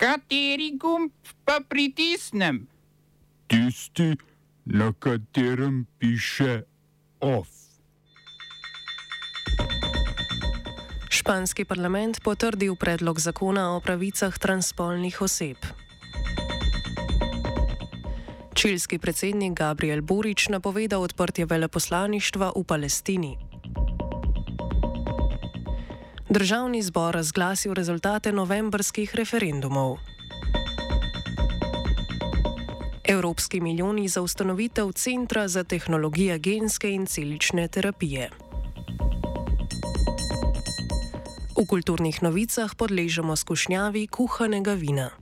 [0.00, 1.12] Kateri gumb
[1.44, 2.64] pa pritisnem?
[3.46, 4.16] Tisti,
[4.64, 6.62] na katerem piše
[7.20, 7.48] OF.
[11.10, 15.60] Španski parlament potrdil predlog zakona o pravicah transspolnih oseb.
[18.56, 23.49] Čilski predsednik Gabriel Burič napovedal odprtje veleposlaništva v Palestini.
[26.30, 29.96] Državni zbor razglasil rezultate novembrskih referendumov.
[33.04, 38.30] Evropski milijoni za ustanovitev Centra za tehnologije genske in celične terapije.
[41.58, 45.19] V kulturnih novicah podležemo skušnjavi kuhanega vina.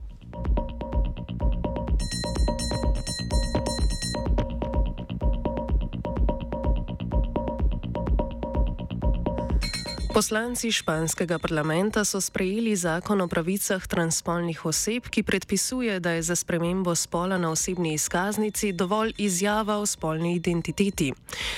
[10.19, 16.35] Poslanci španskega parlamenta so sprejeli zakon o pravicah transspolnih oseb, ki predpisuje, da je za
[16.35, 21.13] spremembo spola na osebni izkaznici dovolj izjava o spolni identiteti.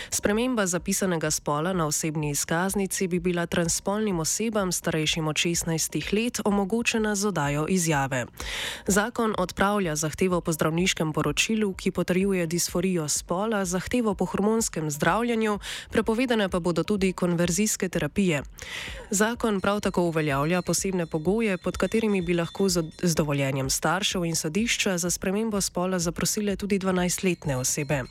[0.09, 7.15] Sprememba zapisanega spola na osebni izkaznici bi bila transspolnim osebam starejšim od 16 let omogočena
[7.15, 8.25] z odajo izjave.
[8.87, 16.49] Zakon odpravlja zahtevo po zdravniškem poročilu, ki potrjuje disforijo spola, zahtevo po hormonskem zdravljanju, prepovedane
[16.49, 18.50] pa bodo tudi konverzijske terapije.
[19.09, 24.97] Zakon prav tako uveljavlja posebne pogoje, pod katerimi bi lahko z dovoljenjem staršev in sodišča
[24.97, 28.03] za spremembo spola zaprosile tudi 12-letne osebe.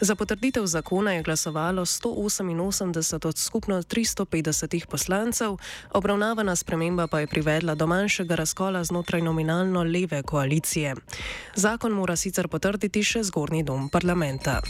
[0.00, 5.56] Za potrditev zakona je glasovalo 188 od skupno 350 poslancev,
[5.90, 10.94] obravnavana sprememba pa je privedla do manjšega razkola znotraj nominalno leve koalicije.
[11.54, 14.60] Zakon mora sicer potrditi še zgornji dom parlamenta.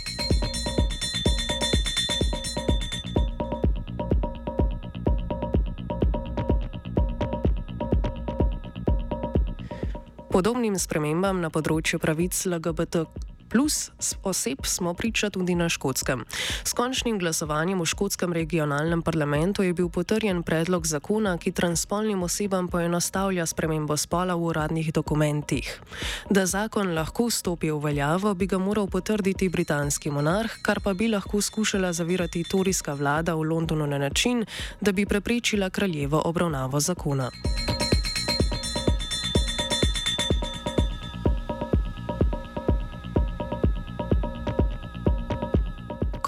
[10.39, 13.01] Podobnim spremembam na področju pravic LGBT.
[13.51, 13.89] Plus
[14.23, 16.21] oseb smo priča tudi na škotskem.
[16.63, 22.69] S končnim glasovanjem v škotskem regionalnem parlamentu je bil potrjen predlog zakona, ki transspolnim osebam
[22.71, 25.73] poenostavlja spremembo spola v uradnih dokumentih.
[26.31, 31.11] Da zakon lahko stopi v veljavo, bi ga moral potrditi britanski monarh, kar pa bi
[31.11, 34.47] lahko skušala zavirati turijska vlada v Londonu na način,
[34.79, 37.33] da bi preprečila kraljevo obravnavo zakona.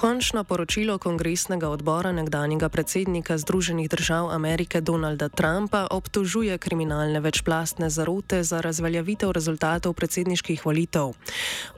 [0.01, 8.43] Končno poročilo kongresnega odbora nekdanjega predsednika Združenih držav Amerike Donalda Trumpa obtožuje kriminalne večplastne zarote
[8.43, 11.13] za razveljavitev rezultatov predsedniških volitev.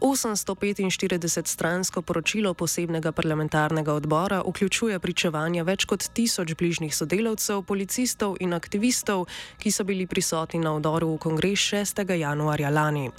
[0.01, 8.55] 845 stransko poročilo posebnega parlamentarnega odbora vključuje pričevanja več kot tisoč bližnjih sodelavcev, policistov in
[8.55, 9.27] aktivistov,
[9.59, 12.07] ki so bili prisotni na odoru v kongres 6.
[12.15, 13.11] januarja lani.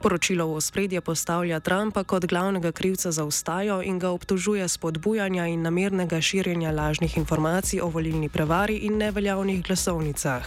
[0.00, 5.46] Poročilo v ospredje postavlja Trumpa kot glavnega krivca za ustajo in ga obtožuje obtožuje spodbujanja
[5.46, 10.46] in namernega širjenja lažnih informacij o volilni prevari in neveljavnih glasovnicah.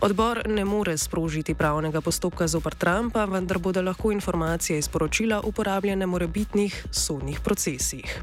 [0.00, 6.06] Odbor ne more sprožiti pravnega postopka zopr Trumpa, vendar bodo lahko informacije iz poročila uporabljene
[6.06, 8.22] v morebitnih sodnih procesih.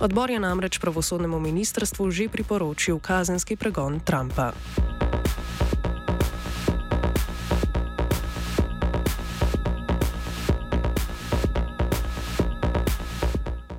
[0.00, 4.52] Odbor je namreč pravosodnemu ministrstvu že priporočil kazenski pregon Trumpa.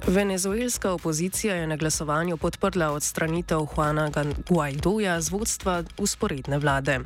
[0.08, 4.12] Venezuelska opozicija je na glasovanju podprla odstranitev Juana
[4.50, 7.00] Guaidoja z vodstva usporedne vlade.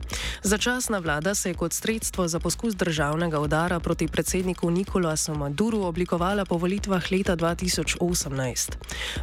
[0.44, 6.46] Začasna vlada se je kot sredstvo za poskus državnega udara proti predsedniku Nikolasu Maduru oblikovala
[6.46, 8.72] po volitvah leta 2018.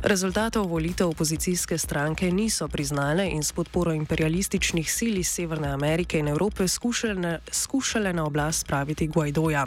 [0.02, 6.28] Rezultatov volitev opozicijske stranke niso priznale in s podporo imperialističnih sil iz Severne Amerike in
[6.28, 9.66] Evrope skušale, skušale na oblast spraviti Guaidoja.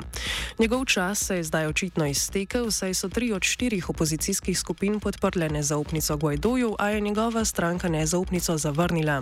[0.59, 4.99] Njegov čas se je zdaj očitno iztekel, saj so tri od štirih opozicijskih opozicijskih skupin
[4.99, 9.21] podprle nezaupnico Guaidoju, a je njegova stranka nezaupnico zavrnila.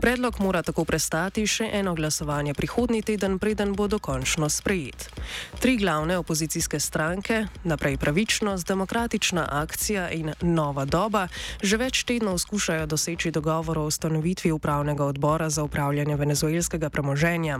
[0.00, 5.10] Predlog mora tako prestati še eno glasovanje prihodnji teden, preden bo dokončno sprejet.
[5.60, 11.28] Tri glavne opozicijske stranke, naprej pravičnost, demokratična akcija in nova doba,
[11.60, 17.58] že več tednov skušajo doseči dogovor o ustanovitvi upravnega odbora za upravljanje venezuelskega premoženja.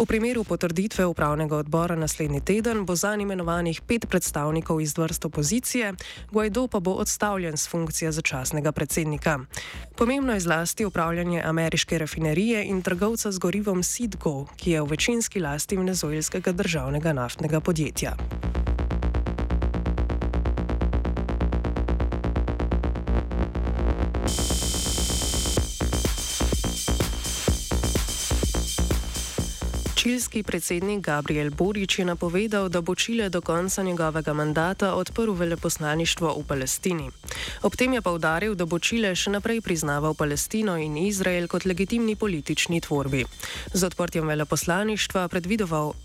[0.00, 5.89] V primeru potrditve upravnega odbora naslednji teden bo zanj imenovanih pet predstavnikov iz vrst opozicije,
[6.30, 9.38] Guaido pa bo odstavljen z funkcije začasnega predsednika.
[9.96, 15.40] Pomembno je zlasti upravljanje ameriške rafinerije in trgovca z gorivom Sidgo, ki je v večinski
[15.40, 18.16] lasti venezuelskega državnega naftnega podjetja.
[30.00, 36.40] Čilski predsednik Gabriel Borič je napovedal, da bo Čile do konca njegovega mandata odprl veleposlaništvo
[36.40, 37.10] v Palestini.
[37.62, 42.16] Ob tem je povdaril, da bo Čile še naprej priznaval Palestino in Izrael kot legitimni
[42.16, 43.26] politični tvorbi.
[43.72, 45.28] Z odprtjem veleposlaništva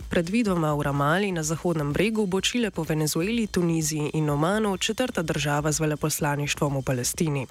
[0.10, 5.72] predvidoma v Ramali na Zahodnem bregu bo Čile po Venezueli, Tuniziji in Omanu četrta država
[5.72, 7.48] z veleposlaništvom v Palestini.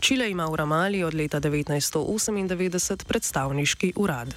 [0.00, 4.34] Čile ima v Ramali od leta 1998 predstavniški urad.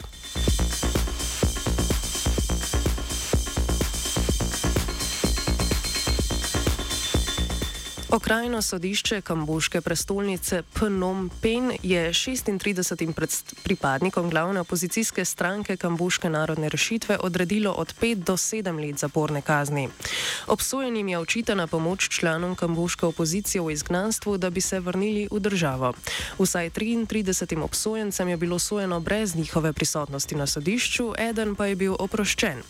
[8.17, 17.17] Okrajno sodišče kamboške prestolnice Phnom Penh je 36 pripadnikom glavne opozicijske stranke kamboške narodne rešitve
[17.21, 19.89] odredilo od 5 do 7 let zaporne kazni.
[20.47, 25.93] Obsojenim je očitana pomoč članom kamboške opozicije v izgnanstvu, da bi se vrnili v državo.
[26.39, 31.95] Vsaj 33 obsojencem je bilo sojeno brez njihove prisotnosti na sodišču, eden pa je bil
[31.99, 32.63] oproščen.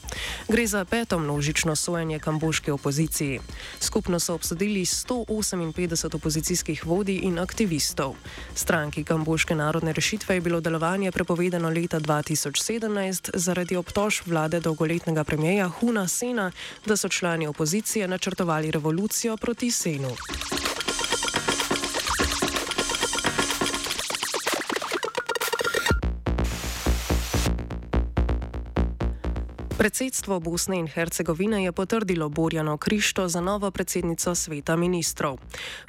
[0.48, 3.40] Gre za peto množično sojenje kamboške opoziciji.
[3.80, 8.16] Skupno so obsodili 100 58 opozicijskih vodij in aktivistov.
[8.56, 15.68] Stranki Kamboške narodne rešitve je bilo delovanje prepovedano leta 2017 zaradi obtožb vlade dolgoletnega premijeja
[15.68, 16.52] Huna Sena,
[16.86, 20.16] da so člani opozicije načrtovali revolucijo proti Senu.
[29.78, 35.38] Predsedstvo Bosne in Hercegovine je potrdilo Borjano Krišto za novo predsednico sveta ministrov.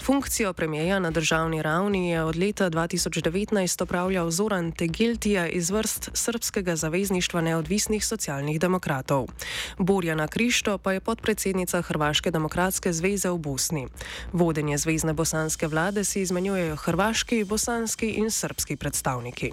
[0.02, 6.76] Funkcijo premijeja na državni ravni je od leta 2019 opravljal Zoran Tegiltija iz vrst Srpskega
[6.76, 9.26] zavezništva neodvisnih socialnih demokratov.
[9.78, 13.88] Borjana Krišto pa je podpredsednica Hrvaške demokratske zveze v Bosni.
[14.32, 19.52] Vodenje zvezne bosanske vlade si izmenjujejo hrvaški, bosanski in srpski predstavniki.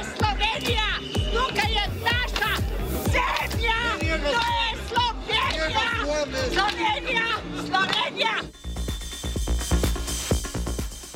[6.21, 7.25] Slovenia!
[7.65, 8.60] Slovenia!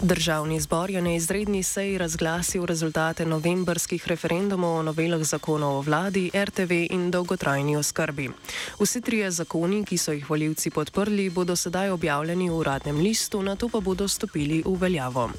[0.06, 6.30] Državni zbor je na izredni seji razglasil rezultate novembrskih referendumov o novelah zakonov o vladi,
[6.36, 8.30] RTV in dolgotrajni oskrbi.
[8.80, 13.56] Vsi trije zakoni, ki so jih voljivci podprli, bodo sedaj objavljeni v uradnem listu, na
[13.56, 15.32] to pa bodo stopili v veljavo.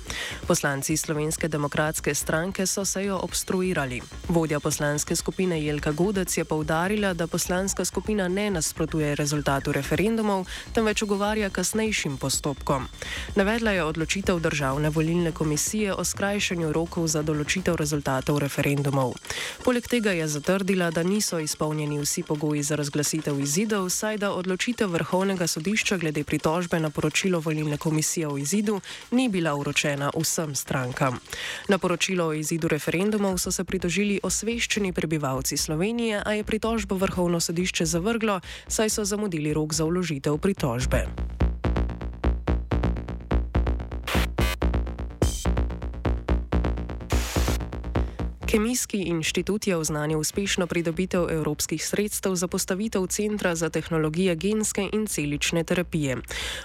[0.47, 4.03] Poslanci Slovenske demokratske stranke so sejo obstruirali.
[4.29, 11.03] Vodja poslanske skupine Jelka Godec je povdarila, da poslanska skupina ne nasprotuje rezultatu referendumov, temveč
[11.03, 12.89] ogovarja kasnejšim postopkom.
[13.37, 19.13] Navedla je odločitev državnega državne volilne komisije o skrajšanju rokov za določitev rezultatov referendumov.
[19.61, 24.89] Poleg tega je zatrdila, da niso izpolnjeni vsi pogoji za razglasitev izidov, saj da odločitev
[24.97, 28.81] vrhovnega sodišča glede pritožbe na poročilo volilne komisije o izidu
[29.11, 31.21] ni bila uročena vsem strankam.
[31.69, 37.45] Na poročilo o izidu referendumov so se pritožili osveščeni prebivalci Slovenije, a je pritožbo vrhovno
[37.45, 41.05] sodišče zavrglo, saj so zamudili rok za vložitev pritožbe.
[48.47, 55.07] Kemijski inštitut je oznanil uspešno pridobitev evropskih sredstev za postavitev Centra za tehnologije genske in
[55.07, 56.17] celične terapije.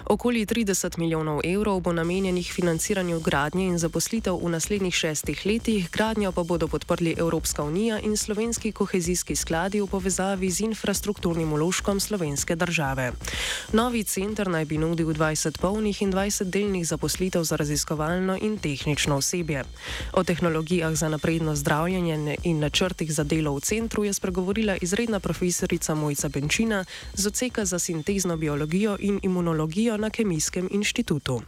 [0.05, 6.31] Okoli 30 milijonov evrov bo namenjenih financiranju gradnje in zaposlitev v naslednjih šestih letih, gradnjo
[6.31, 12.55] pa bodo podprli Evropska unija in slovenski kohezijski skladi v povezavi z infrastrukturnim uložkom slovenske
[12.55, 13.11] države.
[13.73, 19.15] Novi center naj bi nudil 20 polnih in 20 delnih zaposlitev za raziskovalno in tehnično
[19.17, 19.63] osebje.
[20.13, 25.19] O tehnologijah za napredno zdravje zdravljenje in načrtih za delo v centru je spregovorila izredna
[25.19, 31.41] profesorica Mojca Benčina z odseka za sintezno biologijo in imunologijo na Kemijskem inštitutu.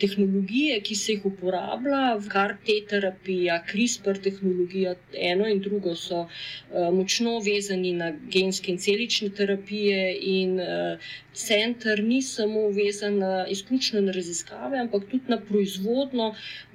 [0.00, 2.02] Tehnologije, ki se jih uporablja,
[2.32, 4.94] kar te terapije, CRISPR tehnologija,
[5.30, 10.00] eno in drugo so uh, močno vezani na genske in celične terapije,
[10.32, 16.30] in uh, center ni samo vezan na izključno na raziskave, ampak tudi na proizvodno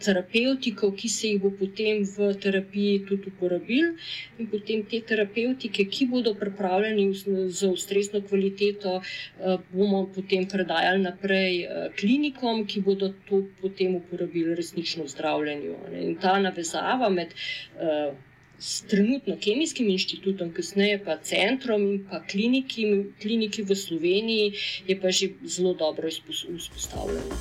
[0.06, 3.96] terapevtiko, ki se jih bo potem v terapiji tudi uporabil.
[4.40, 7.10] In potem te terapeutike, ki bodo pripravljeni
[7.50, 11.62] za ustrezno kvaliteto, uh, bomo potem predajali naprej
[12.00, 15.76] klinikom, ki bodo to potem uporabili resnično v zdravljenju.
[16.02, 18.16] In ta navezava med uh,
[18.60, 22.88] s trenutno kemijskim inštitutom, kasneje pa centrom in pa kliniki,
[23.22, 24.52] kliniki v Sloveniji,
[24.88, 27.36] je pa že zelo dobro vzpostavljeno.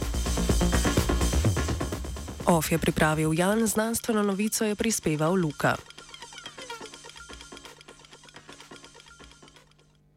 [2.47, 5.77] OF je pripravil Jan, znanstveno novico je prispeval Luka.